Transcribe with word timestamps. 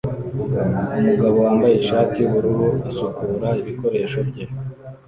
Umugabo 0.99 1.37
wambaye 1.45 1.73
ishati 1.77 2.15
yubururu 2.19 2.67
asukura 2.89 3.47
ibikoresho 3.61 4.19
bye 4.27 4.45